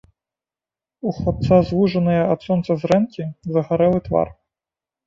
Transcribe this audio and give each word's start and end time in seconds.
У 1.09 1.13
хлапца 1.17 1.59
звужаныя 1.69 2.23
ад 2.33 2.39
сонца 2.49 2.71
зрэнкі, 2.87 3.31
загарэлы 3.55 4.07
твар. 4.11 4.39